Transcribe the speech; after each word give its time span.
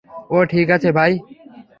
ওহ, 0.29 0.43
ঠিক 0.45 0.67
আছে 0.69 0.89
ভাই। 0.91 1.11